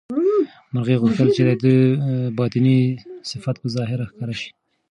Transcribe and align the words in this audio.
مرغۍ 0.73 0.95
غوښتل 1.01 1.27
چې 1.35 1.41
د 1.47 1.49
ده 1.63 1.73
باطني 2.37 2.77
صفت 3.29 3.55
په 3.61 3.67
ظاهر 3.75 3.99
ښکاره 4.09 4.35
شي. 4.41 4.49